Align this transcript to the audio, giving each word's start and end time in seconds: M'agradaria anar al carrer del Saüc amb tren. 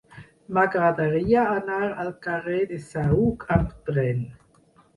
M'agradaria 0.57 1.43
anar 1.59 1.83
al 2.05 2.11
carrer 2.25 2.65
del 2.73 2.83
Saüc 2.89 3.49
amb 3.59 3.79
tren. 3.91 4.29